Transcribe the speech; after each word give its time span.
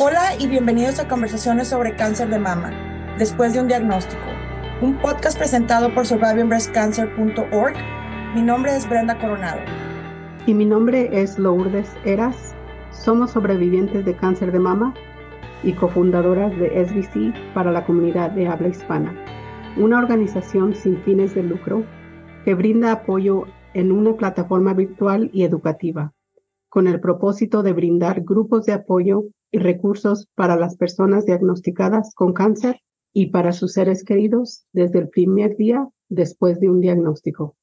Hola 0.00 0.34
y 0.40 0.48
bienvenidos 0.48 0.98
a 0.98 1.06
Conversaciones 1.06 1.68
sobre 1.68 1.94
Cáncer 1.94 2.28
de 2.28 2.40
Mama, 2.40 2.72
después 3.16 3.52
de 3.52 3.60
un 3.60 3.68
diagnóstico, 3.68 4.24
un 4.80 4.98
podcast 4.98 5.38
presentado 5.38 5.94
por 5.94 6.04
survivingbreastcancer.org. 6.04 7.76
Mi 8.34 8.42
nombre 8.42 8.74
es 8.74 8.88
Brenda 8.88 9.16
Coronado. 9.16 9.60
Y 10.46 10.54
mi 10.54 10.64
nombre 10.64 11.10
es 11.12 11.38
Lourdes 11.38 11.96
Eras. 12.04 12.56
Somos 12.90 13.30
sobrevivientes 13.30 14.04
de 14.04 14.16
cáncer 14.16 14.50
de 14.50 14.58
mama 14.58 14.94
y 15.62 15.74
cofundadoras 15.74 16.50
de 16.58 16.84
SBC 16.84 17.54
para 17.54 17.70
la 17.70 17.86
comunidad 17.86 18.32
de 18.32 18.48
habla 18.48 18.66
hispana, 18.66 19.14
una 19.76 20.00
organización 20.00 20.74
sin 20.74 21.00
fines 21.04 21.36
de 21.36 21.44
lucro 21.44 21.84
que 22.44 22.54
brinda 22.54 22.90
apoyo 22.90 23.44
en 23.74 23.92
una 23.92 24.16
plataforma 24.16 24.74
virtual 24.74 25.30
y 25.32 25.44
educativa, 25.44 26.13
con 26.74 26.88
el 26.88 26.98
propósito 26.98 27.62
de 27.62 27.72
brindar 27.72 28.22
grupos 28.22 28.66
de 28.66 28.72
apoyo 28.72 29.26
y 29.52 29.58
recursos 29.58 30.26
para 30.34 30.56
las 30.56 30.76
personas 30.76 31.24
diagnosticadas 31.24 32.12
con 32.16 32.32
cáncer 32.32 32.80
y 33.12 33.26
para 33.26 33.52
sus 33.52 33.74
seres 33.74 34.02
queridos 34.02 34.64
desde 34.72 34.98
el 34.98 35.08
primer 35.08 35.56
día 35.56 35.88
después 36.08 36.58
de 36.58 36.70
un 36.70 36.80
diagnóstico. 36.80 37.54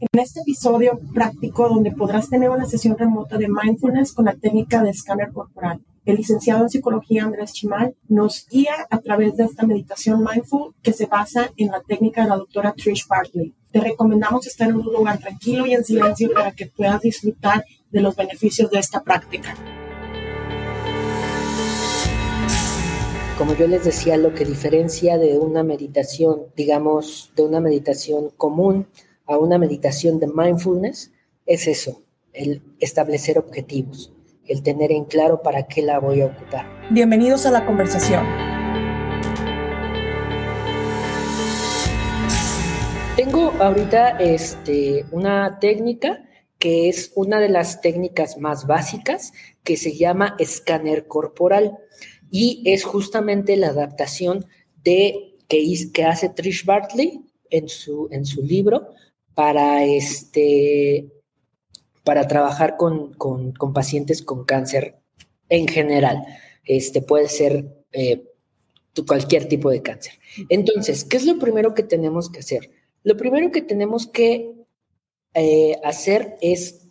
En 0.00 0.20
este 0.20 0.40
episodio 0.40 0.98
práctico 1.14 1.68
donde 1.68 1.92
podrás 1.92 2.28
tener 2.28 2.50
una 2.50 2.64
sesión 2.64 2.98
remota 2.98 3.38
de 3.38 3.46
mindfulness 3.46 4.12
con 4.12 4.24
la 4.24 4.34
técnica 4.34 4.82
de 4.82 4.90
escáner 4.90 5.30
corporal, 5.32 5.80
el 6.04 6.16
licenciado 6.16 6.64
en 6.64 6.70
psicología 6.70 7.24
Andrés 7.24 7.52
Chimal 7.52 7.94
nos 8.08 8.44
guía 8.50 8.74
a 8.90 8.98
través 8.98 9.36
de 9.36 9.44
esta 9.44 9.64
meditación 9.64 10.24
mindful 10.24 10.74
que 10.82 10.92
se 10.92 11.06
basa 11.06 11.52
en 11.56 11.68
la 11.68 11.80
técnica 11.80 12.24
de 12.24 12.30
la 12.30 12.36
doctora 12.38 12.72
Trish 12.72 13.06
Bartley. 13.08 13.54
Te 13.70 13.80
recomendamos 13.80 14.46
estar 14.46 14.68
en 14.68 14.76
un 14.76 14.92
lugar 14.92 15.18
tranquilo 15.18 15.64
y 15.66 15.74
en 15.74 15.84
silencio 15.84 16.32
para 16.34 16.52
que 16.52 16.66
puedas 16.66 17.00
disfrutar 17.00 17.64
de 17.94 18.00
los 18.00 18.16
beneficios 18.16 18.70
de 18.72 18.80
esta 18.80 19.04
práctica. 19.04 19.54
Como 23.38 23.54
yo 23.54 23.68
les 23.68 23.84
decía, 23.84 24.16
lo 24.16 24.34
que 24.34 24.44
diferencia 24.44 25.16
de 25.16 25.38
una 25.38 25.62
meditación, 25.62 26.46
digamos, 26.56 27.32
de 27.36 27.44
una 27.44 27.60
meditación 27.60 28.30
común 28.36 28.88
a 29.26 29.38
una 29.38 29.58
meditación 29.58 30.18
de 30.18 30.26
mindfulness, 30.26 31.12
es 31.46 31.68
eso, 31.68 32.02
el 32.32 32.62
establecer 32.80 33.38
objetivos, 33.38 34.12
el 34.44 34.64
tener 34.64 34.90
en 34.90 35.04
claro 35.04 35.40
para 35.42 35.68
qué 35.68 35.80
la 35.80 36.00
voy 36.00 36.22
a 36.22 36.26
ocupar. 36.26 36.66
Bienvenidos 36.90 37.46
a 37.46 37.52
la 37.52 37.64
conversación. 37.64 38.24
Tengo 43.16 43.52
ahorita 43.60 44.18
este, 44.18 45.04
una 45.12 45.60
técnica 45.60 46.24
que 46.64 46.88
es 46.88 47.12
una 47.14 47.40
de 47.40 47.50
las 47.50 47.82
técnicas 47.82 48.38
más 48.38 48.66
básicas 48.66 49.34
que 49.64 49.76
se 49.76 49.98
llama 49.98 50.34
escáner 50.38 51.06
corporal 51.06 51.76
y 52.30 52.62
es 52.64 52.84
justamente 52.84 53.58
la 53.58 53.66
adaptación 53.66 54.46
de 54.82 55.34
que, 55.46 55.62
que 55.92 56.04
hace 56.04 56.30
Trish 56.30 56.64
Bartley 56.64 57.20
en 57.50 57.68
su, 57.68 58.08
en 58.10 58.24
su 58.24 58.42
libro 58.42 58.94
para, 59.34 59.84
este, 59.84 61.12
para 62.02 62.26
trabajar 62.26 62.78
con, 62.78 63.12
pacientes 63.74 64.22
con 64.22 64.46
cáncer 64.46 64.96
en 65.50 65.68
general. 65.68 66.24
Este 66.64 67.02
puede 67.02 67.28
ser 67.28 67.76
eh, 67.92 68.24
cualquier 69.06 69.48
tipo 69.48 69.68
de 69.68 69.82
cáncer. 69.82 70.14
Entonces, 70.48 71.04
¿qué 71.04 71.18
es 71.18 71.26
lo 71.26 71.38
primero 71.38 71.74
que 71.74 71.82
tenemos 71.82 72.30
que 72.30 72.38
hacer? 72.38 72.70
Lo 73.02 73.18
primero 73.18 73.50
que 73.50 73.60
tenemos 73.60 74.06
que 74.06 74.53
eh, 75.34 75.80
hacer 75.84 76.36
es 76.40 76.88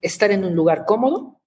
estar 0.00 0.30
en 0.30 0.44
un 0.44 0.54
lugar 0.54 0.84
cómodo, 0.86 1.40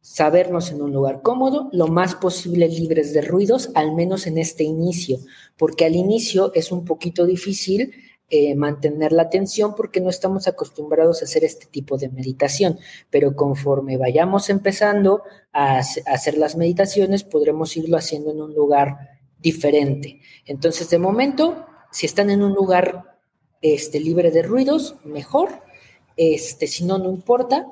sabernos 0.00 0.70
en 0.70 0.82
un 0.82 0.92
lugar 0.92 1.20
cómodo, 1.22 1.68
lo 1.72 1.88
más 1.88 2.14
posible 2.14 2.68
libres 2.68 3.12
de 3.12 3.22
ruidos, 3.22 3.70
al 3.74 3.94
menos 3.94 4.26
en 4.26 4.38
este 4.38 4.64
inicio, 4.64 5.18
porque 5.56 5.84
al 5.84 5.96
inicio 5.96 6.52
es 6.54 6.72
un 6.72 6.84
poquito 6.84 7.26
difícil 7.26 7.92
eh, 8.28 8.56
mantener 8.56 9.12
la 9.12 9.22
atención 9.22 9.76
porque 9.76 10.00
no 10.00 10.10
estamos 10.10 10.48
acostumbrados 10.48 11.22
a 11.22 11.26
hacer 11.26 11.44
este 11.44 11.66
tipo 11.66 11.96
de 11.96 12.08
meditación, 12.08 12.78
pero 13.08 13.36
conforme 13.36 13.98
vayamos 13.98 14.50
empezando 14.50 15.22
a, 15.52 15.78
hacer 15.78 16.36
las 16.36 16.56
meditaciones, 16.56 17.22
podremos 17.22 17.76
irlo 17.76 17.96
haciendo 17.96 18.32
en 18.32 18.40
un 18.40 18.52
lugar 18.52 19.20
diferente. 19.38 20.20
Entonces, 20.44 20.90
de 20.90 20.98
momento, 20.98 21.66
si 21.92 22.06
están 22.06 22.30
en 22.30 22.42
un 22.42 22.52
lugar 22.52 23.15
este, 23.62 24.00
libre 24.00 24.30
de 24.30 24.42
ruidos, 24.42 24.96
mejor. 25.04 25.62
Este, 26.16 26.66
si 26.66 26.84
no, 26.84 26.98
no 26.98 27.10
importa 27.10 27.66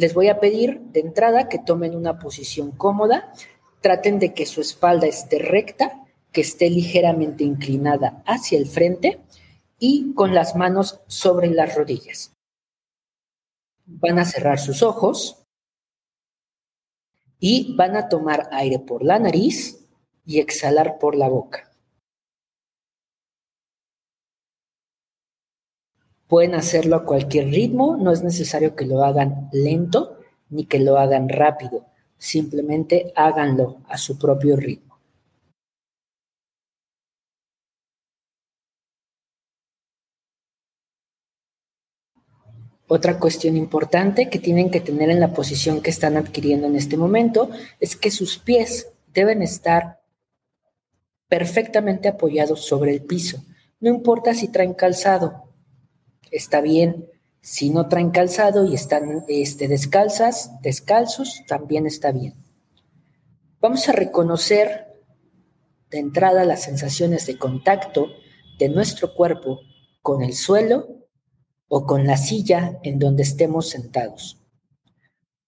les 0.00 0.14
voy 0.14 0.28
a 0.28 0.40
pedir 0.40 0.80
de 0.92 1.00
entrada 1.00 1.50
que 1.50 1.58
tomen 1.58 1.94
una 1.94 2.18
posición 2.18 2.70
cómoda, 2.70 3.34
traten 3.82 4.18
de 4.18 4.32
que 4.32 4.46
su 4.46 4.62
espalda 4.62 5.06
esté 5.06 5.38
recta, 5.38 6.06
que 6.32 6.40
esté 6.40 6.70
ligeramente 6.70 7.44
inclinada 7.44 8.22
hacia 8.24 8.56
el 8.56 8.66
frente 8.66 9.20
y 9.78 10.14
con 10.14 10.34
las 10.34 10.56
manos 10.56 11.00
sobre 11.06 11.50
las 11.50 11.74
rodillas. 11.74 12.32
Van 13.84 14.18
a 14.18 14.24
cerrar 14.24 14.58
sus 14.58 14.82
ojos 14.82 15.44
y 17.38 17.74
van 17.76 17.94
a 17.94 18.08
tomar 18.08 18.48
aire 18.52 18.78
por 18.78 19.04
la 19.04 19.18
nariz 19.18 19.86
y 20.24 20.38
exhalar 20.38 20.98
por 20.98 21.14
la 21.14 21.28
boca. 21.28 21.69
Pueden 26.30 26.54
hacerlo 26.54 26.94
a 26.94 27.04
cualquier 27.04 27.46
ritmo, 27.46 27.96
no 27.96 28.12
es 28.12 28.22
necesario 28.22 28.76
que 28.76 28.86
lo 28.86 29.02
hagan 29.02 29.48
lento 29.52 30.20
ni 30.48 30.64
que 30.64 30.78
lo 30.78 30.96
hagan 30.96 31.28
rápido, 31.28 31.86
simplemente 32.18 33.12
háganlo 33.16 33.78
a 33.88 33.98
su 33.98 34.16
propio 34.16 34.54
ritmo. 34.54 34.96
Otra 42.86 43.18
cuestión 43.18 43.56
importante 43.56 44.30
que 44.30 44.38
tienen 44.38 44.70
que 44.70 44.80
tener 44.80 45.10
en 45.10 45.18
la 45.18 45.32
posición 45.32 45.80
que 45.80 45.90
están 45.90 46.16
adquiriendo 46.16 46.68
en 46.68 46.76
este 46.76 46.96
momento 46.96 47.50
es 47.80 47.96
que 47.96 48.12
sus 48.12 48.38
pies 48.38 48.92
deben 49.12 49.42
estar 49.42 49.98
perfectamente 51.28 52.06
apoyados 52.06 52.64
sobre 52.64 52.92
el 52.92 53.02
piso. 53.02 53.42
No 53.80 53.90
importa 53.90 54.32
si 54.32 54.46
traen 54.46 54.74
calzado, 54.74 55.49
está 56.30 56.60
bien. 56.60 57.08
Si 57.40 57.70
no 57.70 57.88
traen 57.88 58.10
calzado 58.10 58.64
y 58.64 58.74
están 58.74 59.24
este, 59.28 59.68
descalzas, 59.68 60.60
descalzos, 60.62 61.42
también 61.46 61.86
está 61.86 62.12
bien. 62.12 62.34
Vamos 63.60 63.88
a 63.88 63.92
reconocer 63.92 64.86
de 65.90 65.98
entrada 65.98 66.44
las 66.44 66.62
sensaciones 66.62 67.26
de 67.26 67.38
contacto 67.38 68.08
de 68.58 68.68
nuestro 68.68 69.14
cuerpo 69.14 69.60
con 70.02 70.22
el 70.22 70.34
suelo 70.34 71.06
o 71.68 71.86
con 71.86 72.06
la 72.06 72.16
silla 72.16 72.78
en 72.82 72.98
donde 72.98 73.22
estemos 73.22 73.68
sentados. 73.68 74.38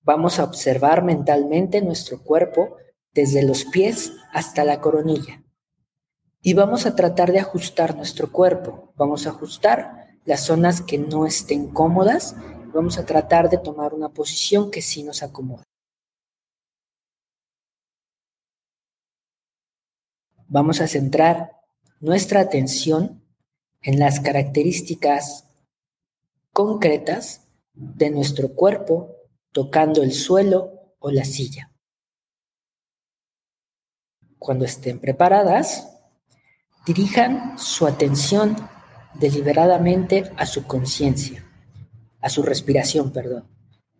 Vamos 0.03 0.39
a 0.39 0.45
observar 0.45 1.05
mentalmente 1.05 1.81
nuestro 1.81 2.23
cuerpo 2.23 2.77
desde 3.13 3.43
los 3.43 3.65
pies 3.65 4.13
hasta 4.33 4.65
la 4.65 4.81
coronilla. 4.81 5.43
Y 6.41 6.55
vamos 6.55 6.87
a 6.87 6.97
tratar 6.97 7.31
de 7.33 7.39
ajustar 7.39 7.97
nuestro 7.97 8.33
cuerpo. 8.33 8.93
Vamos 8.97 9.27
a 9.27 9.31
ajustar 9.31 10.02
las 10.25 10.45
zonas 10.45 10.81
que 10.81 10.99
no 10.99 11.27
estén 11.27 11.69
cómodas, 11.69 12.37
vamos 12.73 12.99
a 12.99 13.07
tratar 13.07 13.51
de 13.51 13.59
tomar 13.59 13.95
una 13.95 14.09
posición 14.09 14.71
que 14.71 14.83
sí 14.83 15.03
nos 15.03 15.23
acomode. 15.23 15.65
Vamos 20.49 20.81
a 20.81 20.87
centrar 20.87 21.53
nuestra 22.01 22.41
atención 22.41 23.23
en 23.81 23.99
las 23.99 24.21
características 24.21 25.49
concretas 26.53 27.49
de 27.73 28.11
nuestro 28.11 28.55
cuerpo 28.55 29.17
tocando 29.51 30.03
el 30.03 30.13
suelo 30.13 30.95
o 30.99 31.11
la 31.11 31.25
silla. 31.25 31.73
Cuando 34.39 34.65
estén 34.65 35.01
preparadas, 35.01 35.89
dirijan 36.85 37.59
su 37.59 37.87
atención 37.87 38.57
deliberadamente 39.15 40.31
a 40.37 40.47
su 40.47 40.67
conciencia, 40.67 41.45
a 42.21 42.29
su 42.29 42.43
respiración, 42.43 43.13
perdón. 43.13 43.49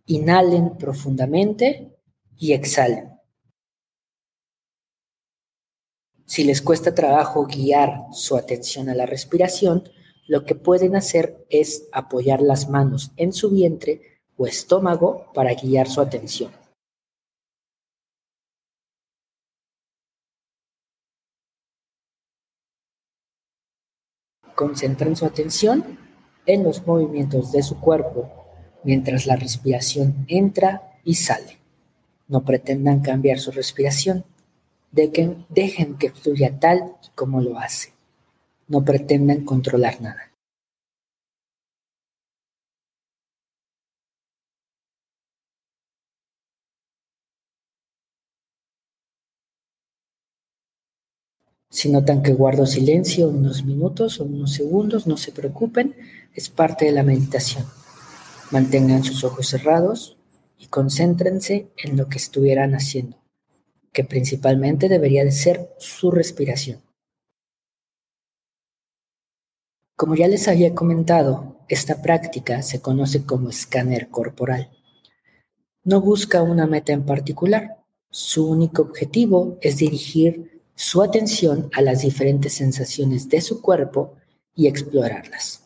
Inhalen 0.05 0.77
profundamente 0.77 1.97
y 2.37 2.53
exhalen. 2.53 3.11
Si 6.25 6.43
les 6.43 6.61
cuesta 6.61 6.95
trabajo 6.95 7.45
guiar 7.45 8.05
su 8.11 8.35
atención 8.35 8.89
a 8.89 8.95
la 8.95 9.05
respiración, 9.05 9.83
lo 10.27 10.45
que 10.45 10.55
pueden 10.55 10.95
hacer 10.95 11.45
es 11.49 11.87
apoyar 11.91 12.41
las 12.41 12.69
manos 12.69 13.11
en 13.17 13.33
su 13.33 13.51
vientre 13.51 14.21
o 14.37 14.47
estómago 14.47 15.31
para 15.33 15.53
guiar 15.53 15.87
su 15.87 16.01
atención. 16.01 16.51
Concentren 24.55 25.15
su 25.15 25.25
atención 25.25 25.97
en 26.45 26.63
los 26.63 26.85
movimientos 26.85 27.51
de 27.51 27.63
su 27.63 27.79
cuerpo 27.79 28.31
mientras 28.83 29.25
la 29.25 29.35
respiración 29.35 30.25
entra 30.27 30.99
y 31.03 31.15
sale. 31.15 31.59
No 32.27 32.43
pretendan 32.43 33.01
cambiar 33.01 33.39
su 33.39 33.51
respiración. 33.51 34.25
Dejen, 34.91 35.45
dejen 35.49 35.97
que 35.97 36.11
fluya 36.11 36.59
tal 36.59 36.95
y 37.03 37.09
como 37.15 37.41
lo 37.41 37.57
hace. 37.57 37.93
No 38.67 38.83
pretendan 38.83 39.45
controlar 39.45 40.01
nada. 40.01 40.32
Si 51.73 51.89
notan 51.89 52.21
que 52.21 52.33
guardo 52.33 52.67
silencio 52.67 53.29
unos 53.29 53.65
minutos 53.65 54.19
o 54.19 54.25
unos 54.25 54.53
segundos, 54.53 55.07
no 55.07 55.17
se 55.17 55.31
preocupen, 55.31 55.95
es 56.35 56.51
parte 56.51 56.85
de 56.85 56.91
la 56.91 57.01
meditación. 57.01 57.65
Mantengan 58.51 59.03
sus 59.03 59.23
ojos 59.23 59.47
cerrados 59.47 60.15
y 60.59 60.67
concéntrense 60.67 61.71
en 61.77 61.97
lo 61.97 62.09
que 62.09 62.19
estuvieran 62.19 62.75
haciendo, 62.75 63.17
que 63.91 64.03
principalmente 64.03 64.87
debería 64.87 65.25
de 65.25 65.31
ser 65.31 65.73
su 65.79 66.11
respiración. 66.11 66.79
Como 69.95 70.13
ya 70.13 70.27
les 70.27 70.47
había 70.47 70.75
comentado, 70.75 71.57
esta 71.69 72.03
práctica 72.03 72.61
se 72.61 72.81
conoce 72.81 73.25
como 73.25 73.49
escáner 73.49 74.09
corporal. 74.09 74.69
No 75.83 76.01
busca 76.01 76.43
una 76.43 76.67
meta 76.67 76.93
en 76.93 77.03
particular, 77.03 77.79
su 78.11 78.47
único 78.47 78.83
objetivo 78.83 79.57
es 79.59 79.77
dirigir 79.77 80.52
su 80.75 81.01
atención 81.01 81.69
a 81.73 81.81
las 81.81 82.01
diferentes 82.01 82.53
sensaciones 82.53 83.29
de 83.29 83.41
su 83.41 83.61
cuerpo 83.61 84.15
y 84.55 84.67
explorarlas. 84.67 85.63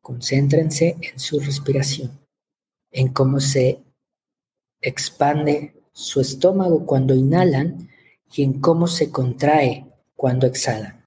Concéntrense 0.00 0.96
en 1.00 1.18
su 1.18 1.38
respiración, 1.38 2.26
en 2.90 3.12
cómo 3.12 3.38
se 3.38 3.80
expande 4.80 5.80
su 5.92 6.20
estómago 6.20 6.84
cuando 6.86 7.14
inhalan 7.14 7.88
y 8.32 8.42
en 8.42 8.60
cómo 8.60 8.88
se 8.88 9.12
contrae 9.12 9.91
cuando 10.22 10.46
exhalan. 10.46 11.01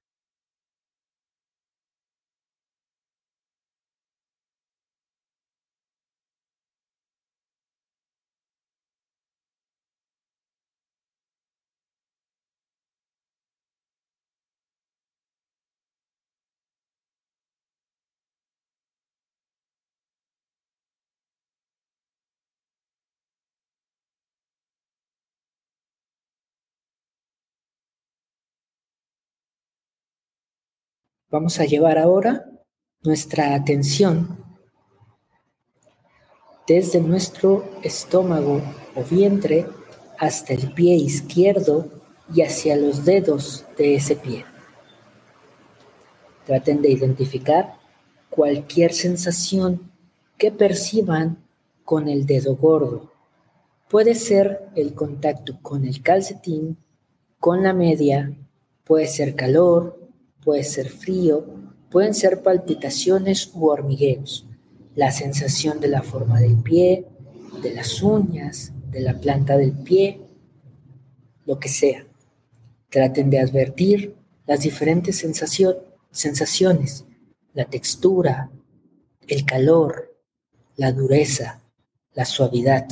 Vamos 31.28 31.58
a 31.58 31.64
llevar 31.64 31.98
ahora 31.98 32.46
nuestra 33.02 33.56
atención 33.56 34.44
desde 36.68 37.00
nuestro 37.00 37.68
estómago 37.82 38.62
o 38.94 39.02
vientre 39.02 39.66
hasta 40.20 40.54
el 40.54 40.72
pie 40.72 40.94
izquierdo 40.94 41.90
y 42.32 42.42
hacia 42.42 42.76
los 42.76 43.04
dedos 43.04 43.64
de 43.76 43.96
ese 43.96 44.14
pie. 44.14 44.44
Traten 46.46 46.80
de 46.80 46.90
identificar 46.90 47.74
cualquier 48.30 48.92
sensación 48.92 49.90
que 50.38 50.52
perciban 50.52 51.44
con 51.84 52.06
el 52.06 52.26
dedo 52.26 52.54
gordo. 52.54 53.10
Puede 53.90 54.14
ser 54.14 54.68
el 54.76 54.94
contacto 54.94 55.58
con 55.60 55.84
el 55.84 56.02
calcetín, 56.02 56.78
con 57.40 57.64
la 57.64 57.72
media, 57.72 58.32
puede 58.84 59.08
ser 59.08 59.34
calor, 59.34 60.05
puede 60.46 60.62
ser 60.62 60.88
frío, 60.88 61.44
pueden 61.90 62.14
ser 62.14 62.40
palpitaciones 62.40 63.50
u 63.52 63.66
hormigueos, 63.66 64.46
la 64.94 65.10
sensación 65.10 65.80
de 65.80 65.88
la 65.88 66.02
forma 66.02 66.40
del 66.40 66.56
pie, 66.62 67.04
de 67.64 67.74
las 67.74 68.00
uñas, 68.00 68.72
de 68.92 69.00
la 69.00 69.18
planta 69.18 69.56
del 69.56 69.72
pie, 69.72 70.20
lo 71.46 71.58
que 71.58 71.68
sea. 71.68 72.06
Traten 72.90 73.28
de 73.28 73.40
advertir 73.40 74.14
las 74.46 74.60
diferentes 74.60 75.18
sensaciones, 76.12 77.04
la 77.52 77.64
textura, 77.64 78.48
el 79.26 79.44
calor, 79.44 80.16
la 80.76 80.92
dureza, 80.92 81.60
la 82.14 82.24
suavidad. 82.24 82.86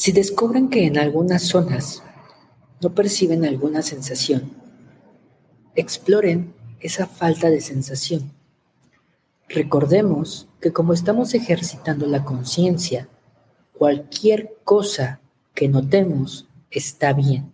Si 0.00 0.12
descubren 0.12 0.70
que 0.70 0.86
en 0.86 0.96
algunas 0.96 1.42
zonas 1.42 2.02
no 2.80 2.94
perciben 2.94 3.44
alguna 3.44 3.82
sensación, 3.82 4.50
exploren 5.74 6.54
esa 6.80 7.06
falta 7.06 7.50
de 7.50 7.60
sensación. 7.60 8.32
Recordemos 9.46 10.48
que 10.58 10.72
como 10.72 10.94
estamos 10.94 11.34
ejercitando 11.34 12.06
la 12.06 12.24
conciencia, 12.24 13.08
cualquier 13.74 14.56
cosa 14.64 15.20
que 15.52 15.68
notemos 15.68 16.48
está 16.70 17.12
bien. 17.12 17.52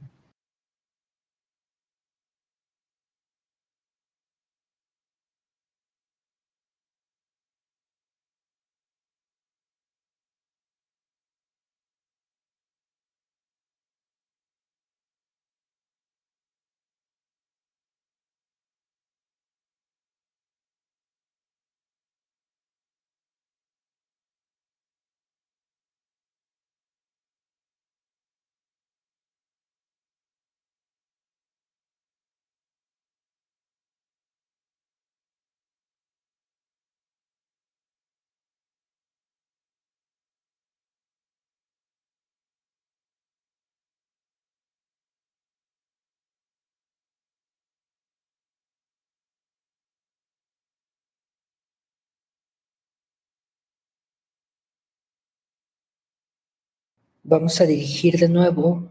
Vamos 57.28 57.60
a 57.60 57.66
dirigir 57.66 58.20
de 58.20 58.28
nuevo 58.28 58.88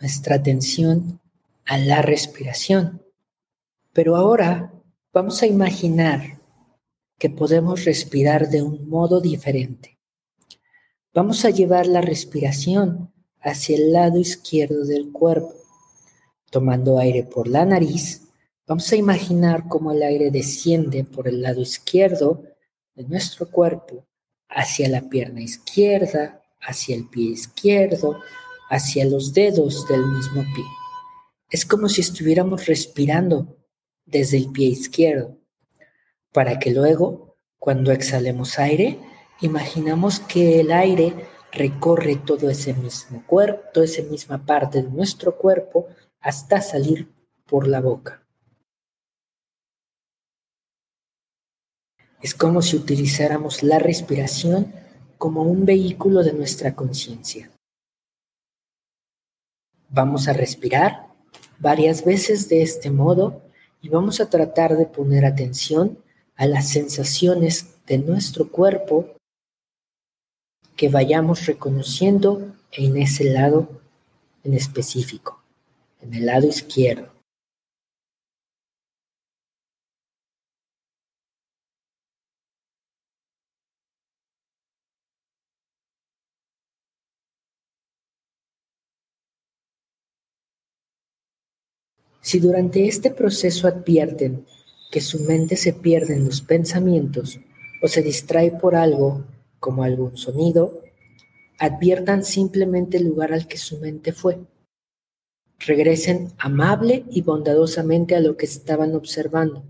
nuestra 0.00 0.36
atención 0.36 1.20
a 1.64 1.78
la 1.78 2.00
respiración. 2.00 3.02
Pero 3.92 4.14
ahora 4.14 4.72
vamos 5.12 5.42
a 5.42 5.46
imaginar 5.46 6.40
que 7.18 7.28
podemos 7.28 7.84
respirar 7.84 8.50
de 8.50 8.62
un 8.62 8.88
modo 8.88 9.20
diferente. 9.20 9.98
Vamos 11.12 11.44
a 11.44 11.50
llevar 11.50 11.88
la 11.88 12.00
respiración 12.00 13.12
hacia 13.40 13.76
el 13.76 13.92
lado 13.92 14.20
izquierdo 14.20 14.84
del 14.84 15.10
cuerpo. 15.10 15.54
Tomando 16.50 16.98
aire 16.98 17.24
por 17.24 17.48
la 17.48 17.64
nariz, 17.64 18.28
vamos 18.64 18.92
a 18.92 18.96
imaginar 18.96 19.66
cómo 19.66 19.90
el 19.90 20.04
aire 20.04 20.30
desciende 20.30 21.02
por 21.02 21.26
el 21.26 21.42
lado 21.42 21.62
izquierdo 21.62 22.44
de 22.94 23.02
nuestro 23.08 23.50
cuerpo 23.50 24.06
hacia 24.48 24.88
la 24.88 25.08
pierna 25.08 25.40
izquierda, 25.40 26.45
hacia 26.60 26.96
el 26.96 27.08
pie 27.08 27.30
izquierdo, 27.30 28.20
hacia 28.68 29.04
los 29.04 29.32
dedos 29.32 29.86
del 29.88 30.06
mismo 30.06 30.42
pie. 30.54 30.64
Es 31.50 31.64
como 31.64 31.88
si 31.88 32.00
estuviéramos 32.00 32.66
respirando 32.66 33.56
desde 34.04 34.36
el 34.36 34.50
pie 34.50 34.68
izquierdo, 34.68 35.38
para 36.32 36.58
que 36.58 36.70
luego, 36.70 37.36
cuando 37.58 37.92
exhalemos 37.92 38.58
aire, 38.58 38.98
imaginamos 39.40 40.20
que 40.20 40.60
el 40.60 40.72
aire 40.72 41.14
recorre 41.52 42.16
todo 42.16 42.50
ese 42.50 42.74
mismo 42.74 43.24
cuerpo, 43.26 43.62
toda 43.72 43.86
esa 43.86 44.02
misma 44.02 44.44
parte 44.44 44.82
de 44.82 44.90
nuestro 44.90 45.36
cuerpo 45.36 45.88
hasta 46.20 46.60
salir 46.60 47.08
por 47.46 47.66
la 47.66 47.80
boca. 47.80 48.22
Es 52.20 52.34
como 52.34 52.62
si 52.62 52.76
utilizáramos 52.76 53.62
la 53.62 53.78
respiración 53.78 54.72
como 55.18 55.42
un 55.42 55.64
vehículo 55.64 56.22
de 56.22 56.32
nuestra 56.32 56.74
conciencia. 56.74 57.50
Vamos 59.88 60.28
a 60.28 60.32
respirar 60.32 61.06
varias 61.58 62.04
veces 62.04 62.48
de 62.48 62.62
este 62.62 62.90
modo 62.90 63.42
y 63.80 63.88
vamos 63.88 64.20
a 64.20 64.28
tratar 64.28 64.76
de 64.76 64.86
poner 64.86 65.24
atención 65.24 65.98
a 66.34 66.46
las 66.46 66.68
sensaciones 66.68 67.76
de 67.86 67.98
nuestro 67.98 68.50
cuerpo 68.50 69.16
que 70.76 70.88
vayamos 70.88 71.46
reconociendo 71.46 72.54
en 72.72 72.96
ese 72.98 73.24
lado 73.24 73.80
en 74.44 74.54
específico, 74.54 75.42
en 76.02 76.14
el 76.14 76.26
lado 76.26 76.46
izquierdo. 76.46 77.15
Si 92.26 92.40
durante 92.40 92.88
este 92.88 93.12
proceso 93.12 93.68
advierten 93.68 94.46
que 94.90 95.00
su 95.00 95.20
mente 95.20 95.54
se 95.54 95.72
pierde 95.72 96.14
en 96.14 96.24
los 96.24 96.42
pensamientos 96.42 97.38
o 97.80 97.86
se 97.86 98.02
distrae 98.02 98.50
por 98.50 98.74
algo 98.74 99.24
como 99.60 99.84
algún 99.84 100.16
sonido, 100.16 100.82
adviertan 101.60 102.24
simplemente 102.24 102.96
el 102.96 103.04
lugar 103.04 103.32
al 103.32 103.46
que 103.46 103.58
su 103.58 103.78
mente 103.78 104.12
fue. 104.12 104.40
Regresen 105.60 106.32
amable 106.36 107.04
y 107.12 107.22
bondadosamente 107.22 108.16
a 108.16 108.20
lo 108.20 108.36
que 108.36 108.46
estaban 108.46 108.96
observando. 108.96 109.62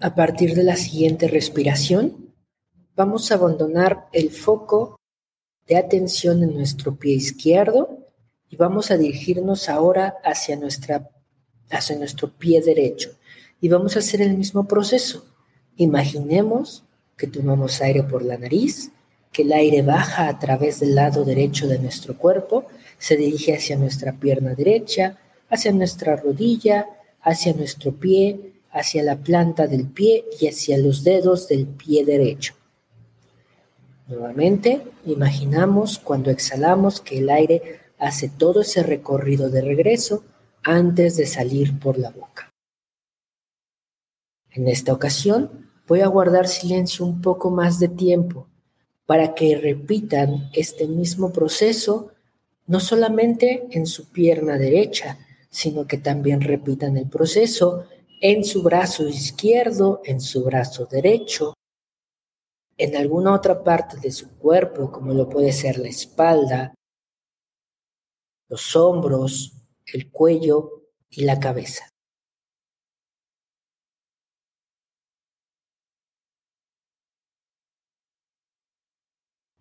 A 0.00 0.14
partir 0.14 0.54
de 0.54 0.62
la 0.62 0.76
siguiente 0.76 1.26
respiración, 1.26 2.32
vamos 2.94 3.32
a 3.32 3.34
abandonar 3.34 4.06
el 4.12 4.30
foco 4.30 4.96
de 5.66 5.76
atención 5.76 6.44
en 6.44 6.54
nuestro 6.54 6.94
pie 6.94 7.14
izquierdo 7.14 8.06
y 8.48 8.54
vamos 8.54 8.92
a 8.92 8.96
dirigirnos 8.96 9.68
ahora 9.68 10.14
hacia, 10.24 10.54
nuestra, 10.54 11.10
hacia 11.68 11.96
nuestro 11.96 12.30
pie 12.30 12.62
derecho. 12.62 13.10
Y 13.60 13.68
vamos 13.68 13.96
a 13.96 13.98
hacer 13.98 14.22
el 14.22 14.36
mismo 14.36 14.68
proceso. 14.68 15.24
Imaginemos 15.74 16.84
que 17.16 17.26
tomamos 17.26 17.80
aire 17.82 18.04
por 18.04 18.24
la 18.24 18.38
nariz, 18.38 18.92
que 19.32 19.42
el 19.42 19.52
aire 19.52 19.82
baja 19.82 20.28
a 20.28 20.38
través 20.38 20.78
del 20.78 20.94
lado 20.94 21.24
derecho 21.24 21.66
de 21.66 21.80
nuestro 21.80 22.16
cuerpo, 22.16 22.66
se 22.98 23.16
dirige 23.16 23.56
hacia 23.56 23.76
nuestra 23.76 24.12
pierna 24.12 24.54
derecha, 24.54 25.18
hacia 25.50 25.72
nuestra 25.72 26.14
rodilla, 26.14 26.86
hacia 27.20 27.52
nuestro 27.52 27.92
pie, 27.96 28.57
hacia 28.70 29.02
la 29.02 29.16
planta 29.16 29.66
del 29.66 29.86
pie 29.86 30.24
y 30.40 30.48
hacia 30.48 30.78
los 30.78 31.04
dedos 31.04 31.48
del 31.48 31.66
pie 31.66 32.04
derecho. 32.04 32.54
Nuevamente, 34.06 34.82
imaginamos 35.04 35.98
cuando 35.98 36.30
exhalamos 36.30 37.00
que 37.00 37.18
el 37.18 37.30
aire 37.30 37.80
hace 37.98 38.28
todo 38.28 38.62
ese 38.62 38.82
recorrido 38.82 39.50
de 39.50 39.60
regreso 39.60 40.24
antes 40.62 41.16
de 41.16 41.26
salir 41.26 41.78
por 41.78 41.98
la 41.98 42.10
boca. 42.10 42.50
En 44.50 44.66
esta 44.68 44.92
ocasión, 44.92 45.70
voy 45.86 46.00
a 46.00 46.06
guardar 46.06 46.48
silencio 46.48 47.04
un 47.04 47.20
poco 47.20 47.50
más 47.50 47.78
de 47.78 47.88
tiempo 47.88 48.46
para 49.06 49.34
que 49.34 49.56
repitan 49.56 50.50
este 50.52 50.86
mismo 50.86 51.32
proceso 51.32 52.12
no 52.66 52.80
solamente 52.80 53.66
en 53.70 53.86
su 53.86 54.10
pierna 54.10 54.58
derecha, 54.58 55.18
sino 55.50 55.86
que 55.86 55.96
también 55.96 56.42
repitan 56.42 56.96
el 56.98 57.08
proceso 57.08 57.86
en 58.20 58.44
su 58.44 58.62
brazo 58.62 59.08
izquierdo, 59.08 60.00
en 60.04 60.20
su 60.20 60.44
brazo 60.44 60.86
derecho, 60.86 61.54
en 62.76 62.96
alguna 62.96 63.34
otra 63.34 63.62
parte 63.62 63.98
de 63.98 64.10
su 64.10 64.38
cuerpo, 64.38 64.90
como 64.90 65.12
lo 65.12 65.28
puede 65.28 65.52
ser 65.52 65.78
la 65.78 65.88
espalda, 65.88 66.74
los 68.48 68.76
hombros, 68.76 69.52
el 69.92 70.10
cuello 70.10 70.84
y 71.10 71.24
la 71.24 71.38
cabeza. 71.40 71.88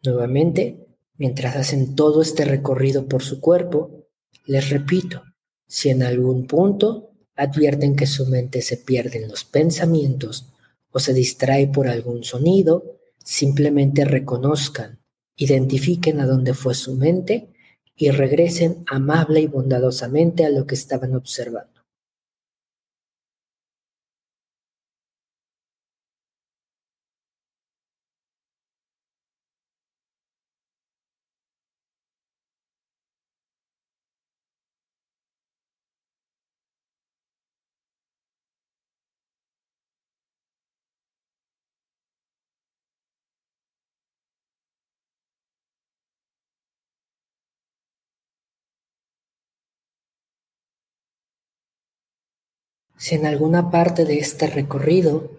Nuevamente, 0.03 0.87
mientras 1.17 1.55
hacen 1.55 1.95
todo 1.95 2.21
este 2.21 2.45
recorrido 2.45 3.07
por 3.07 3.23
su 3.23 3.41
cuerpo, 3.41 4.07
les 4.45 4.69
repito, 4.69 5.23
si 5.67 5.89
en 5.89 6.03
algún 6.03 6.45
punto 6.47 7.16
advierten 7.37 7.95
que 7.95 8.07
su 8.07 8.25
mente 8.25 8.61
se 8.61 8.77
pierde 8.77 9.23
en 9.23 9.29
los 9.29 9.45
pensamientos 9.45 10.47
o 10.91 10.99
se 10.99 11.13
distrae 11.13 11.67
por 11.67 11.87
algún 11.87 12.23
sonido, 12.23 12.99
simplemente 13.23 14.03
reconozcan, 14.03 14.99
identifiquen 15.35 16.19
a 16.19 16.25
dónde 16.25 16.53
fue 16.53 16.73
su 16.73 16.95
mente 16.95 17.53
y 17.95 18.09
regresen 18.09 18.83
amable 18.87 19.41
y 19.41 19.47
bondadosamente 19.47 20.45
a 20.45 20.49
lo 20.49 20.65
que 20.65 20.75
estaban 20.75 21.15
observando. 21.15 21.76
Si 52.97 53.15
en 53.15 53.25
alguna 53.25 53.71
parte 53.71 54.05
de 54.05 54.19
este 54.19 54.47
recorrido 54.47 55.31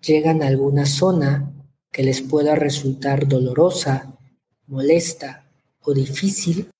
llegan 0.00 0.42
a 0.42 0.48
alguna 0.48 0.86
zona 0.86 1.52
que 1.90 2.02
les 2.02 2.20
pueda 2.20 2.54
resultar 2.54 3.26
dolorosa, 3.26 4.18
molesta 4.66 5.48
o 5.82 5.94
difícil, 5.94 6.70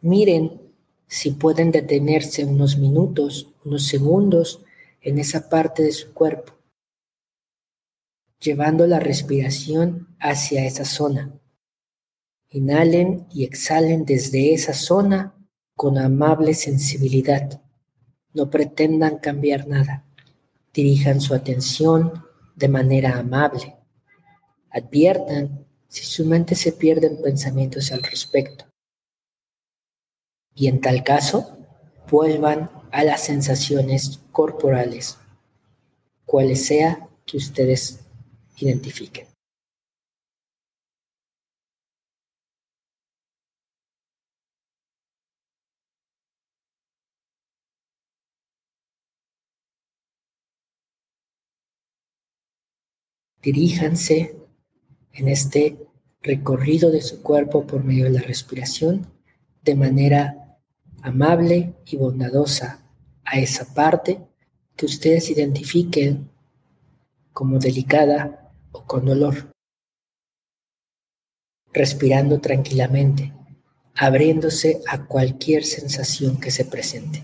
miren 0.00 0.60
si 1.06 1.30
pueden 1.30 1.70
detenerse 1.70 2.44
unos 2.44 2.76
minutos, 2.78 3.48
unos 3.64 3.86
segundos 3.86 4.60
en 5.00 5.18
esa 5.18 5.48
parte 5.48 5.82
de 5.82 5.92
su 5.92 6.12
cuerpo 6.12 6.60
llevando 8.40 8.86
la 8.86 8.98
respiración 8.98 10.16
hacia 10.18 10.64
esa 10.64 10.84
zona. 10.84 11.38
Inhalen 12.48 13.26
y 13.30 13.44
exhalen 13.44 14.04
desde 14.04 14.54
esa 14.54 14.72
zona 14.72 15.34
con 15.76 15.98
amable 15.98 16.54
sensibilidad. 16.54 17.62
No 18.32 18.50
pretendan 18.50 19.18
cambiar 19.18 19.66
nada. 19.66 20.04
Dirijan 20.72 21.20
su 21.20 21.34
atención 21.34 22.24
de 22.54 22.68
manera 22.68 23.18
amable. 23.18 23.76
Adviertan 24.70 25.66
si 25.88 26.04
su 26.04 26.24
mente 26.24 26.54
se 26.54 26.72
pierde 26.72 27.08
en 27.08 27.20
pensamientos 27.20 27.90
al 27.90 28.02
respecto. 28.02 28.66
Y 30.54 30.68
en 30.68 30.80
tal 30.80 31.02
caso, 31.02 31.58
vuelvan 32.10 32.70
a 32.92 33.04
las 33.04 33.24
sensaciones 33.24 34.20
corporales, 34.30 35.18
cuales 36.24 36.66
sea 36.66 37.08
que 37.26 37.36
ustedes 37.36 38.00
identifiquen. 38.56 39.29
Diríjanse 53.42 54.36
en 55.12 55.28
este 55.28 55.78
recorrido 56.22 56.90
de 56.90 57.00
su 57.00 57.22
cuerpo 57.22 57.66
por 57.66 57.84
medio 57.84 58.04
de 58.04 58.10
la 58.10 58.20
respiración 58.20 59.06
de 59.62 59.74
manera 59.74 60.58
amable 61.02 61.74
y 61.86 61.96
bondadosa 61.96 62.82
a 63.24 63.38
esa 63.38 63.72
parte 63.74 64.20
que 64.76 64.86
ustedes 64.86 65.30
identifiquen 65.30 66.30
como 67.32 67.58
delicada 67.58 68.52
o 68.72 68.84
con 68.84 69.06
dolor. 69.06 69.52
Respirando 71.72 72.40
tranquilamente, 72.40 73.32
abriéndose 73.94 74.80
a 74.88 75.06
cualquier 75.06 75.64
sensación 75.64 76.38
que 76.38 76.50
se 76.50 76.64
presente. 76.64 77.22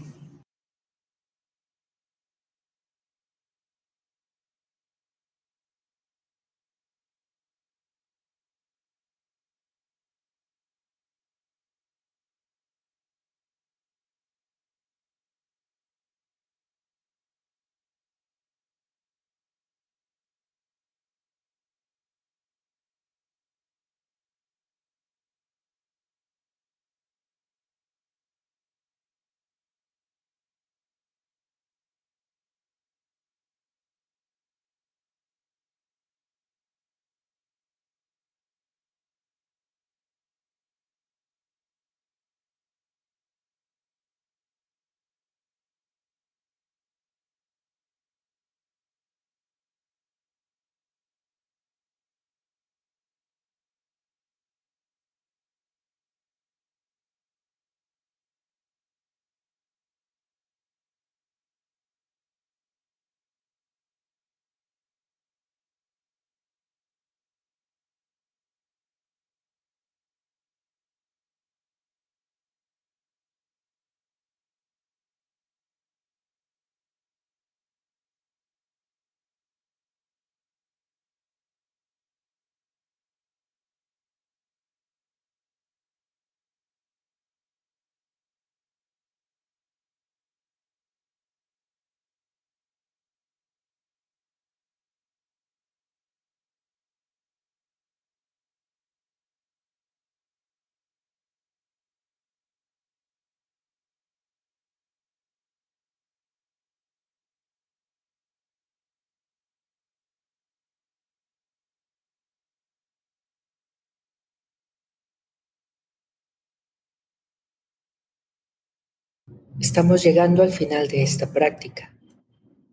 Estamos 119.59 120.03
llegando 120.03 120.43
al 120.43 120.51
final 120.51 120.87
de 120.89 121.03
esta 121.03 121.33
práctica 121.33 121.91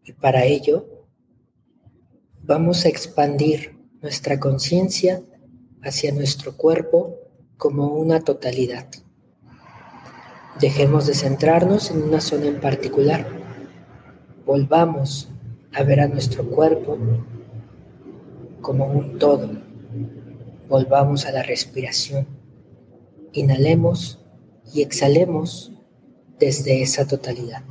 y 0.03 0.11
para 0.11 0.43
ello 0.43 1.07
vamos 2.41 2.83
a 2.83 2.89
expandir 2.89 3.77
nuestra 4.01 4.37
conciencia 4.37 5.23
hacia 5.81 6.11
nuestro 6.11 6.57
cuerpo 6.57 7.15
como 7.55 7.93
una 7.93 8.19
totalidad. 8.19 8.89
Dejemos 10.59 11.07
de 11.07 11.13
centrarnos 11.13 11.89
en 11.89 12.01
una 12.03 12.19
zona 12.19 12.47
en 12.47 12.59
particular. 12.59 13.27
Volvamos 14.45 15.29
a 15.71 15.83
ver 15.83 16.01
a 16.01 16.09
nuestro 16.09 16.49
cuerpo 16.49 16.97
como 18.59 18.87
un 18.87 19.19
todo. 19.19 19.49
Volvamos 20.67 21.25
a 21.25 21.31
la 21.31 21.43
respiración. 21.43 22.27
Inhalemos 23.31 24.19
y 24.73 24.81
exhalemos 24.81 25.72
desde 26.43 26.81
esa 26.81 27.07
totalidad. 27.07 27.63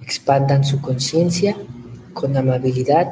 Expandan 0.00 0.62
su 0.64 0.80
conciencia 0.80 1.56
con 2.14 2.36
amabilidad 2.36 3.06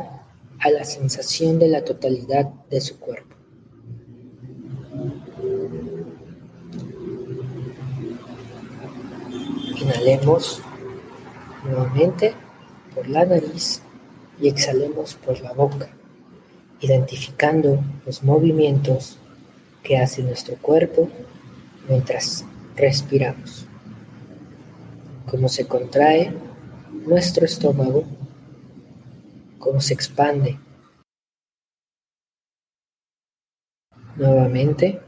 a 0.61 0.71
la 0.71 0.85
sensación 0.85 1.59
de 1.59 1.67
la 1.67 1.85
totalidad 1.85 2.47
de 2.71 2.81
su 2.81 3.01
cuerpo. 3.01 3.35
Inhalemos 9.83 10.63
nuevamente 11.65 12.33
por 12.95 13.09
la 13.09 13.25
nariz 13.25 13.83
y 14.41 14.47
exhalemos 14.47 15.15
por 15.15 15.41
la 15.41 15.53
boca, 15.53 15.89
identificando 16.81 17.81
los 18.07 18.23
movimientos 18.23 19.19
que 19.83 19.99
hace 19.99 20.23
nuestro 20.23 20.55
cuerpo 20.59 21.09
mientras 21.89 22.45
respiramos. 22.77 23.67
Cómo 25.27 25.49
se 25.49 25.67
contrae 25.67 26.33
nuestro 27.07 27.45
estómago, 27.45 28.05
cómo 29.59 29.81
se 29.81 29.95
expande. 29.95 30.59
Nuevamente, 34.17 35.01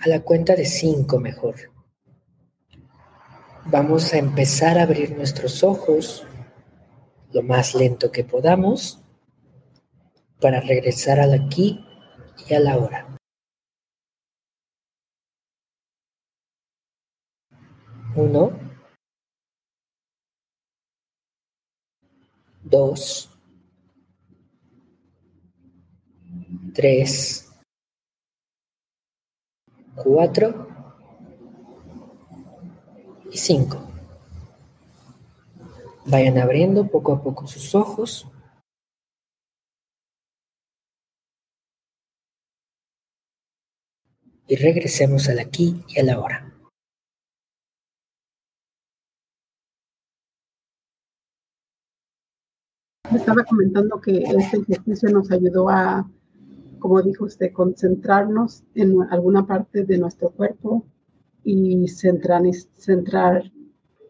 A 0.00 0.08
la 0.08 0.20
cuenta 0.20 0.54
de 0.54 0.66
cinco 0.66 1.18
mejor. 1.18 1.54
Vamos 3.66 4.12
a 4.12 4.18
empezar 4.18 4.78
a 4.78 4.82
abrir 4.82 5.16
nuestros 5.16 5.62
ojos 5.64 6.26
lo 7.32 7.42
más 7.42 7.74
lento 7.74 8.12
que 8.12 8.22
podamos 8.22 9.00
para 10.40 10.60
regresar 10.60 11.18
al 11.18 11.32
aquí 11.32 11.84
y 12.46 12.54
a 12.54 12.60
la 12.60 12.76
hora. 12.76 13.18
Uno, 18.14 18.52
dos, 22.62 23.30
tres, 26.74 27.43
cuatro 29.94 30.68
y 33.30 33.36
cinco. 33.36 33.80
Vayan 36.06 36.38
abriendo 36.38 36.86
poco 36.86 37.12
a 37.12 37.22
poco 37.22 37.46
sus 37.46 37.74
ojos. 37.74 38.26
Y 44.46 44.56
regresemos 44.56 45.28
al 45.30 45.38
aquí 45.38 45.82
y 45.88 46.00
a 46.00 46.04
la 46.04 46.20
hora. 46.20 46.54
Estaba 53.14 53.44
comentando 53.44 54.00
que 54.00 54.22
este 54.22 54.58
ejercicio 54.58 55.08
nos 55.10 55.30
ayudó 55.30 55.70
a, 55.70 56.06
como 56.84 57.00
dijo 57.00 57.24
usted, 57.24 57.50
concentrarnos 57.50 58.62
en 58.74 59.00
alguna 59.08 59.46
parte 59.46 59.84
de 59.84 59.96
nuestro 59.96 60.28
cuerpo 60.32 60.84
y 61.42 61.88
centrar, 61.88 62.42
centrar, 62.74 63.50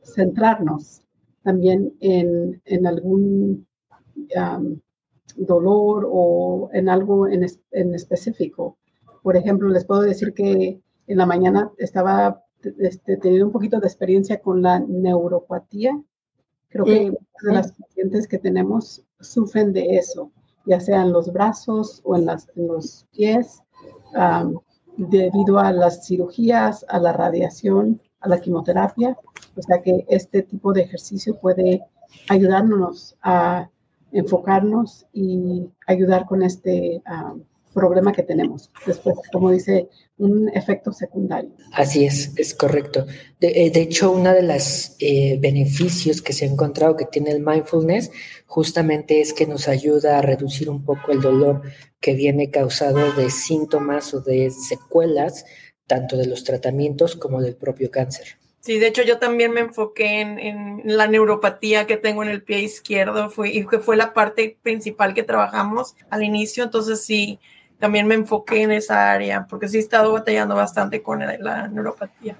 centrarnos 0.02 1.04
también 1.44 1.94
en, 2.00 2.60
en 2.64 2.86
algún 2.88 3.64
dolor 5.36 6.08
o 6.10 6.68
en 6.72 6.88
algo 6.88 7.28
en, 7.28 7.46
en, 7.70 7.94
específico. 7.94 8.76
Por 9.22 9.36
ejemplo, 9.36 9.68
les 9.68 9.84
puedo 9.84 10.00
decir 10.00 10.34
que 10.34 10.80
en 11.06 11.16
la 11.16 11.26
mañana 11.26 11.70
estaba 11.78 12.42
este, 12.80 13.18
teniendo 13.18 13.46
un 13.46 13.52
poquito 13.52 13.78
de 13.78 13.86
experiencia 13.86 14.40
con 14.40 14.62
la 14.62 14.80
neuropatía. 14.80 16.02
Creo 16.70 16.84
que 16.86 17.12
de 17.12 17.52
las 17.52 17.70
pacientes 17.70 18.26
que 18.26 18.38
tenemos 18.38 19.04
sufren 19.20 19.72
de 19.72 19.94
eso, 19.96 20.32
ya 20.66 20.80
sea 20.80 21.02
en 21.02 21.12
los 21.12 21.32
brazos 21.32 22.00
o 22.04 22.16
en, 22.16 22.26
las, 22.26 22.48
en 22.56 22.68
los 22.68 23.06
pies, 23.12 23.62
debido 24.96 25.58
a 25.58 25.72
las 25.72 26.06
cirugías, 26.06 26.84
a 26.88 26.98
la 26.98 27.12
radiación, 27.12 28.00
a 28.20 28.28
la 28.28 28.40
quimioterapia. 28.40 29.16
O 29.56 29.62
sea 29.62 29.82
que 29.82 30.04
este 30.08 30.42
tipo 30.42 30.72
de 30.72 30.82
ejercicio 30.82 31.38
puede 31.38 31.82
ayudarnos 32.28 33.16
a 33.22 33.68
enfocarnos 34.12 35.06
y 35.12 35.68
ayudar 35.86 36.26
con 36.26 36.42
este 36.42 37.02
problema 37.74 38.12
que 38.12 38.22
tenemos. 38.22 38.70
Después, 38.86 39.16
como 39.32 39.50
dice, 39.50 39.88
un 40.16 40.48
efecto 40.54 40.92
secundario. 40.92 41.50
Así 41.72 42.04
es, 42.04 42.32
es 42.36 42.54
correcto. 42.54 43.06
De, 43.40 43.48
eh, 43.48 43.72
hecho, 43.74 44.12
uno 44.12 44.32
de 44.32 44.42
los 44.42 44.96
eh, 45.00 45.36
beneficios 45.40 46.22
que 46.22 46.32
se 46.32 46.44
ha 46.44 46.48
encontrado 46.48 46.96
que 46.96 47.04
tiene 47.04 47.32
el 47.32 47.40
mindfulness 47.40 48.10
justamente 48.46 49.20
es 49.20 49.32
que 49.32 49.46
nos 49.46 49.68
ayuda 49.68 50.18
a 50.18 50.22
reducir 50.22 50.70
un 50.70 50.84
poco 50.84 51.12
el 51.12 51.20
dolor 51.20 51.62
que 52.00 52.14
viene 52.14 52.50
causado 52.50 53.12
de 53.12 53.30
síntomas 53.30 54.14
o 54.14 54.20
de 54.20 54.50
secuelas, 54.50 55.44
tanto 55.86 56.16
de 56.16 56.26
los 56.26 56.44
tratamientos 56.44 57.16
como 57.16 57.42
del 57.42 57.56
propio 57.56 57.90
cáncer. 57.90 58.38
Sí, 58.60 58.78
de 58.78 58.86
hecho 58.86 59.02
yo 59.02 59.18
también 59.18 59.52
me 59.52 59.60
enfoqué 59.60 60.22
en, 60.22 60.38
en, 60.38 60.82
la 60.84 61.06
neuropatía 61.06 61.86
que 61.86 61.98
tengo 61.98 62.22
en 62.22 62.30
el 62.30 62.42
pie 62.42 62.60
izquierdo 62.60 63.28
fue, 63.28 63.50
y 63.50 63.66
que 63.66 63.78
fue 63.78 63.94
la 63.94 64.14
parte 64.14 64.56
principal 64.62 65.12
que 65.12 65.22
trabajamos 65.22 65.94
al 66.08 66.22
inicio, 66.22 66.64
entonces 66.64 67.04
sí, 67.04 67.38
también 67.84 68.06
me 68.06 68.14
enfoqué 68.14 68.62
en 68.62 68.72
esa 68.72 69.12
área, 69.12 69.46
porque 69.46 69.68
sí 69.68 69.76
he 69.76 69.80
estado 69.80 70.14
batallando 70.14 70.54
bastante 70.54 71.02
con 71.02 71.20
la 71.20 71.68
neuropatía. 71.68 72.34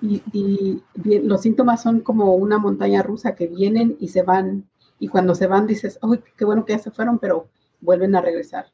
Y, 0.00 0.80
los 1.02 1.42
síntomas 1.42 1.82
son 1.82 2.02
como 2.02 2.36
una 2.36 2.58
montaña 2.58 3.02
rusa 3.02 3.34
que 3.34 3.48
vienen 3.48 3.96
y 3.98 4.06
se 4.06 4.22
van, 4.22 4.68
y 5.00 5.08
cuando 5.08 5.34
se 5.34 5.48
van 5.48 5.66
dices, 5.66 5.98
¡ay, 6.02 6.20
qué 6.36 6.44
bueno 6.44 6.64
que 6.64 6.74
ya 6.74 6.78
se 6.78 6.92
fueron! 6.92 7.18
Pero 7.18 7.48
vuelven 7.80 8.14
a 8.14 8.20
regresar. 8.20 8.66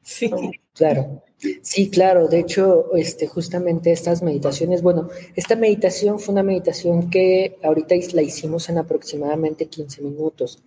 Sí, 0.00 0.30
claro. 0.74 1.24
Sí, 1.60 1.90
claro. 1.90 2.26
De 2.26 2.38
hecho, 2.38 2.94
este, 2.94 3.26
justamente 3.26 3.92
estas 3.92 4.22
meditaciones, 4.22 4.80
bueno, 4.80 5.10
esta 5.36 5.56
meditación 5.56 6.18
fue 6.20 6.32
una 6.32 6.42
meditación 6.42 7.10
que 7.10 7.58
ahorita 7.62 7.96
la 8.14 8.22
hicimos 8.22 8.70
en 8.70 8.78
aproximadamente 8.78 9.66
15 9.66 10.00
minutos 10.00 10.62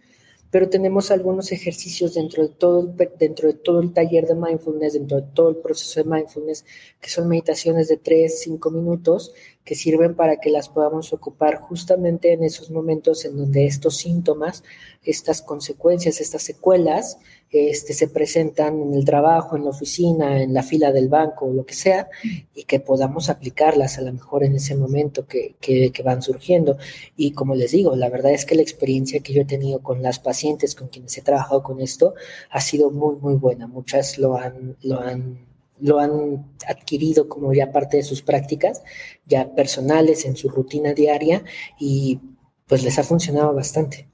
pero 0.54 0.70
tenemos 0.70 1.10
algunos 1.10 1.52
ejercicios 1.52 2.14
dentro 2.14 2.44
de, 2.44 2.50
todo, 2.50 2.94
dentro 3.18 3.48
de 3.48 3.56
todo 3.56 3.80
el 3.80 3.92
taller 3.92 4.28
de 4.28 4.36
mindfulness, 4.36 4.94
dentro 4.94 5.20
de 5.20 5.28
todo 5.34 5.50
el 5.50 5.56
proceso 5.56 6.04
de 6.04 6.08
mindfulness, 6.08 6.64
que 7.02 7.10
son 7.10 7.28
meditaciones 7.28 7.88
de 7.88 7.98
3, 7.98 8.40
5 8.40 8.70
minutos, 8.70 9.34
que 9.64 9.76
sirven 9.76 10.16
para 10.16 10.38
que 10.38 10.50
las 10.50 10.70
podamos 10.70 11.14
ocupar 11.14 11.56
justamente 11.58 12.34
en 12.34 12.44
esos 12.44 12.70
momentos 12.70 13.24
en 13.26 13.38
donde 13.38 13.66
estos 13.66 13.98
síntomas, 13.98 14.64
estas 15.04 15.42
consecuencias, 15.42 16.20
estas 16.20 16.44
secuelas, 16.44 17.18
este, 17.50 17.94
se 17.94 18.08
presentan 18.08 18.82
en 18.82 18.94
el 18.96 19.06
trabajo, 19.06 19.56
en 19.56 19.64
la 19.64 19.70
oficina, 19.70 20.42
en 20.42 20.54
la 20.54 20.64
fila 20.64 20.92
del 20.92 21.08
banco, 21.08 21.46
o 21.46 21.54
lo 21.54 21.66
que 21.66 21.76
sea, 21.76 22.10
y 22.56 22.64
que 22.64 22.80
podamos 22.80 23.30
aplicarlas 23.30 24.00
a 24.00 24.02
lo 24.02 24.12
mejor 24.12 24.44
en 24.44 24.56
ese 24.56 24.76
momento 24.76 25.28
que, 25.28 25.56
que, 25.62 26.04
van 26.04 26.24
surgiendo. 26.24 26.78
Y 27.16 27.32
como 27.32 27.54
les 27.54 27.72
digo, 27.72 27.96
la 27.96 28.10
verdad 28.10 28.34
es 28.34 28.46
que 28.46 28.56
la 28.56 28.64
experiencia 28.64 29.20
que 29.22 29.34
yo 29.34 29.44
he 29.44 29.46
tenido 29.46 29.82
con 29.84 30.02
las 30.02 30.20
pacientes 30.20 30.74
con 30.74 30.88
quienes 30.88 31.16
he 31.18 31.22
trabajado 31.22 31.62
con 31.62 31.80
esto 31.80 32.16
ha 32.50 32.60
sido 32.60 32.90
muy, 32.90 33.18
muy 33.18 33.36
buena. 33.36 33.68
Muchas 33.68 34.18
lo 34.18 34.36
han, 34.36 34.76
lo 34.82 35.00
han 35.00 35.53
lo 35.84 36.00
han 36.00 36.46
adquirido 36.66 37.28
como 37.28 37.54
ya 37.54 37.74
parte 37.74 37.98
de 37.98 38.04
sus 38.04 38.22
prácticas, 38.22 38.82
ya 39.26 39.54
personales 39.54 40.24
en 40.24 40.38
su 40.38 40.48
rutina 40.48 40.94
diaria 40.94 41.44
y 41.78 42.22
pues 42.68 42.84
les 42.84 42.98
ha 43.00 43.04
funcionado 43.04 43.54
bastante. 43.54 44.08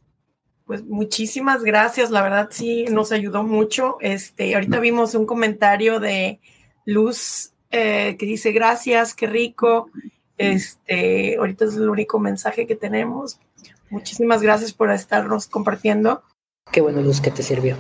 Pues 0.66 0.84
muchísimas 0.84 1.64
gracias, 1.64 2.10
la 2.10 2.24
verdad 2.24 2.50
sí 2.52 2.86
nos 2.86 3.12
ayudó 3.12 3.44
mucho. 3.44 3.98
Este, 4.02 4.56
ahorita 4.56 4.80
vimos 4.80 5.14
un 5.14 5.28
comentario 5.28 6.00
de 6.00 6.40
Luz 6.86 7.52
eh, 7.70 8.16
que 8.18 8.26
dice 8.26 8.52
gracias, 8.52 9.14
qué 9.14 9.28
rico. 9.28 9.92
Este, 10.40 11.38
ahorita 11.38 11.66
es 11.66 11.76
el 11.76 11.88
único 11.88 12.18
mensaje 12.18 12.66
que 12.66 12.76
tenemos. 12.76 13.40
Muchísimas 13.92 14.42
gracias 14.42 14.74
por 14.74 14.92
estarnos 14.92 15.48
compartiendo. 15.48 16.24
Qué 16.72 16.82
bueno, 16.82 17.02
Luz, 17.02 17.22
que 17.22 17.30
te 17.30 17.44
sirvió. 17.44 17.78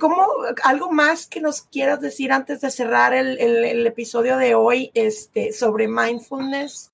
¿Cómo, 0.00 0.26
algo 0.64 0.90
más 0.90 1.26
que 1.26 1.40
nos 1.40 1.62
quieras 1.62 2.00
decir 2.00 2.32
antes 2.32 2.60
de 2.60 2.70
cerrar 2.70 3.14
el, 3.14 3.38
el, 3.38 3.86
episodio 3.86 4.36
de 4.36 4.54
hoy 4.54 4.90
este, 4.94 5.52
sobre 5.52 5.86
mindfulness? 5.86 6.90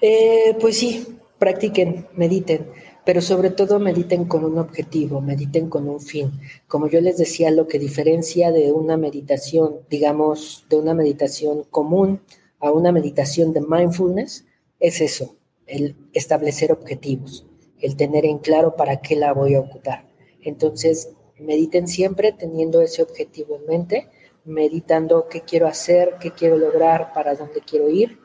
Eh, 0.00 0.56
pues 0.60 0.78
sí, 0.78 1.18
practiquen, 1.38 2.06
mediten 2.14 2.70
pero 3.04 3.22
sobre 3.22 3.50
todo 3.50 3.78
mediten 3.78 4.24
con 4.24 4.44
un 4.44 4.58
objetivo, 4.58 5.20
mediten 5.20 5.68
con 5.68 5.88
un 5.88 6.00
fin. 6.00 6.32
Como 6.68 6.88
yo 6.88 7.00
les 7.00 7.16
decía, 7.16 7.50
lo 7.50 7.66
que 7.66 7.78
diferencia 7.78 8.52
de 8.52 8.72
una 8.72 8.96
meditación, 8.96 9.80
digamos, 9.88 10.66
de 10.68 10.76
una 10.76 10.94
meditación 10.94 11.64
común 11.64 12.20
a 12.60 12.70
una 12.70 12.92
meditación 12.92 13.52
de 13.52 13.62
mindfulness, 13.62 14.44
es 14.78 15.00
eso, 15.00 15.36
el 15.66 15.96
establecer 16.12 16.72
objetivos, 16.72 17.46
el 17.80 17.96
tener 17.96 18.26
en 18.26 18.38
claro 18.38 18.76
para 18.76 19.00
qué 19.00 19.16
la 19.16 19.32
voy 19.32 19.54
a 19.54 19.60
ocupar. 19.60 20.06
Entonces, 20.42 21.10
mediten 21.40 21.88
siempre 21.88 22.32
teniendo 22.32 22.80
ese 22.80 23.02
objetivo 23.02 23.56
en 23.56 23.66
mente, 23.66 24.08
meditando 24.44 25.28
qué 25.28 25.42
quiero 25.42 25.66
hacer, 25.66 26.16
qué 26.20 26.32
quiero 26.32 26.56
lograr, 26.56 27.12
para 27.12 27.34
dónde 27.34 27.60
quiero 27.60 27.88
ir, 27.88 28.18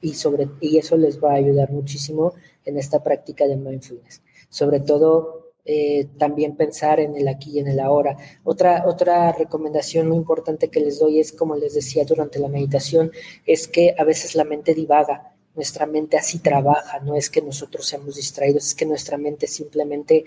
y, 0.00 0.14
sobre, 0.14 0.48
y 0.60 0.78
eso 0.78 0.96
les 0.96 1.22
va 1.22 1.32
a 1.32 1.36
ayudar 1.36 1.70
muchísimo 1.70 2.34
en 2.64 2.76
esta 2.78 3.02
práctica 3.02 3.46
de 3.46 3.56
mindfulness. 3.56 4.22
Sobre 4.48 4.80
todo, 4.80 5.52
eh, 5.64 6.08
también 6.18 6.56
pensar 6.56 6.98
en 6.98 7.16
el 7.16 7.28
aquí 7.28 7.52
y 7.52 7.58
en 7.60 7.68
el 7.68 7.78
ahora. 7.78 8.16
Otra, 8.42 8.84
otra 8.84 9.30
recomendación 9.32 10.08
muy 10.08 10.16
importante 10.16 10.68
que 10.68 10.80
les 10.80 10.98
doy 10.98 11.20
es, 11.20 11.32
como 11.32 11.54
les 11.54 11.74
decía 11.74 12.04
durante 12.04 12.40
la 12.40 12.48
meditación, 12.48 13.12
es 13.46 13.68
que 13.68 13.94
a 13.96 14.02
veces 14.02 14.34
la 14.34 14.44
mente 14.44 14.74
divaga. 14.74 15.34
Nuestra 15.54 15.86
mente 15.86 16.16
así 16.16 16.40
trabaja, 16.40 16.98
no 17.00 17.14
es 17.14 17.30
que 17.30 17.42
nosotros 17.42 17.86
seamos 17.86 18.16
distraídos, 18.16 18.68
es 18.68 18.74
que 18.74 18.86
nuestra 18.86 19.18
mente 19.18 19.46
simplemente 19.46 20.24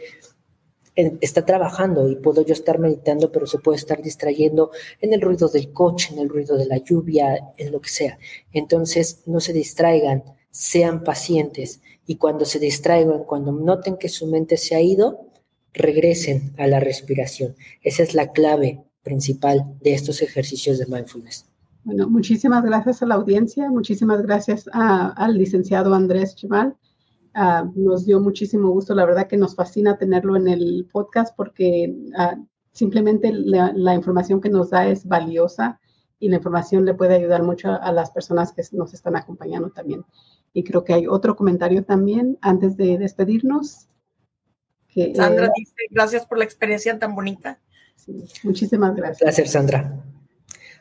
está 0.95 1.45
trabajando 1.45 2.09
y 2.09 2.15
puedo 2.15 2.41
yo 2.43 2.53
estar 2.53 2.79
meditando, 2.79 3.31
pero 3.31 3.45
se 3.45 3.59
puede 3.59 3.77
estar 3.77 4.01
distrayendo 4.01 4.71
en 5.01 5.13
el 5.13 5.21
ruido 5.21 5.49
del 5.49 5.71
coche, 5.73 6.13
en 6.13 6.19
el 6.19 6.29
ruido 6.29 6.57
de 6.57 6.65
la 6.65 6.77
lluvia, 6.77 7.53
en 7.57 7.71
lo 7.71 7.81
que 7.81 7.89
sea. 7.89 8.17
Entonces, 8.53 9.21
no 9.25 9.39
se 9.39 9.53
distraigan, 9.53 10.23
sean 10.51 11.03
pacientes 11.03 11.81
y 12.07 12.15
cuando 12.15 12.45
se 12.45 12.59
distraigan, 12.59 13.23
cuando 13.23 13.51
noten 13.51 13.97
que 13.97 14.09
su 14.09 14.27
mente 14.27 14.57
se 14.57 14.75
ha 14.75 14.81
ido, 14.81 15.27
regresen 15.73 16.53
a 16.57 16.67
la 16.67 16.79
respiración. 16.79 17.55
Esa 17.81 18.03
es 18.03 18.13
la 18.13 18.31
clave 18.31 18.83
principal 19.03 19.75
de 19.81 19.93
estos 19.93 20.21
ejercicios 20.21 20.79
de 20.79 20.85
mindfulness. 20.85 21.45
Bueno, 21.83 22.09
muchísimas 22.09 22.63
gracias 22.63 23.03
a 23.03 23.05
la 23.05 23.15
audiencia, 23.15 23.69
muchísimas 23.69 24.21
gracias 24.23 24.67
al 24.73 25.37
licenciado 25.37 25.93
Andrés 25.93 26.35
Chimal. 26.35 26.75
Ah, 27.37 27.69
nos 27.75 28.05
dio 28.05 28.21
muchísimo 28.21 28.69
gusto, 28.69 28.95
la 28.95 29.03
verdad 29.03 29.27
que 29.27 29.35
nos 29.35 29.55
fascina 29.55 29.97
tenerlo 29.97 30.37
en 30.37 30.47
el 30.47 30.87
podcast 30.89 31.35
porque 31.35 31.93
ah, 32.17 32.37
simplemente 32.71 33.29
la, 33.33 33.93
información 33.93 34.39
que 34.39 34.47
nos 34.47 34.69
da 34.69 34.87
es 34.87 35.05
valiosa 35.05 35.81
y 36.17 36.29
la 36.29 36.37
información 36.37 36.85
le 36.85 36.93
puede 36.93 37.15
ayudar 37.15 37.43
mucho 37.43 37.73
a, 37.73 37.91
las 37.91 38.11
personas 38.11 38.53
que 38.53 38.63
nos 38.71 38.93
están 38.93 39.17
acompañando 39.17 39.69
también. 39.69 40.05
Y 40.53 40.63
creo 40.63 40.85
que 40.85 40.93
hay 40.93 41.07
otro 41.07 41.35
comentario 41.35 41.83
también 41.83 42.37
antes 42.39 42.77
de 42.77 42.97
despedirnos. 42.97 43.89
Que, 44.87 45.13
Sandra 45.13 45.47
eh, 45.47 45.51
dice, 45.57 45.75
gracias 45.91 46.25
por 46.25 46.37
la 46.37 46.45
experiencia 46.45 46.97
tan 46.97 47.15
bonita. 47.15 47.59
muchísimas 48.43 48.95
gracias. 48.95 49.19
Gracias, 49.19 49.51
Sandra. 49.51 50.04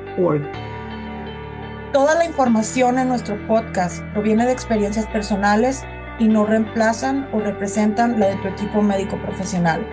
Toda 1.92 2.14
la 2.14 2.24
información 2.24 2.98
en 2.98 3.08
nuestro 3.08 3.36
podcast 3.46 4.02
proviene 4.12 4.46
de 4.46 4.52
experiencias 4.52 5.06
personales 5.06 5.82
y 6.18 6.28
no 6.28 6.46
reemplazan 6.46 7.28
o 7.32 7.40
representan 7.40 8.20
la 8.20 8.28
de 8.28 8.36
tu 8.36 8.48
equipo 8.48 8.82
médico 8.82 9.16
profesional. 9.16 9.84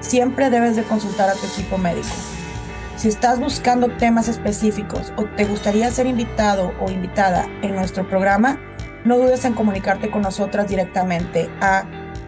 Siempre 0.00 0.48
debes 0.48 0.76
de 0.76 0.84
consultar 0.84 1.28
a 1.28 1.34
tu 1.34 1.46
equipo 1.46 1.76
médico. 1.76 2.08
Si 2.96 3.08
estás 3.08 3.40
buscando 3.40 3.88
temas 3.88 4.28
específicos 4.28 5.12
o 5.16 5.24
te 5.24 5.44
gustaría 5.44 5.90
ser 5.90 6.06
invitado 6.06 6.72
o 6.80 6.88
invitada 6.90 7.46
en 7.62 7.74
nuestro 7.74 8.08
programa, 8.08 8.60
no 9.04 9.18
dudes 9.18 9.44
en 9.44 9.54
comunicarte 9.54 10.10
con 10.10 10.22
nosotras 10.22 10.68
directamente 10.68 11.50
a 11.60 11.84